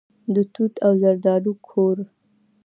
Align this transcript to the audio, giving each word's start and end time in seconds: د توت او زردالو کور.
د 0.33 0.35
توت 0.53 0.73
او 0.85 0.93
زردالو 1.01 1.53
کور. 1.67 1.97